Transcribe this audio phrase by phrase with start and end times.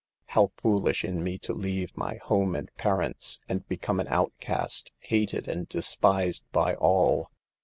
[0.29, 4.91] How foolish in me to leave my home and pa rents and become an outcast,
[4.97, 7.29] hated and despised by all.